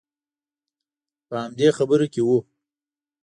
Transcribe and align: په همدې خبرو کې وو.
په 1.27 1.35
همدې 1.43 1.67
خبرو 1.77 2.05
کې 2.13 2.21
وو. 2.27 2.37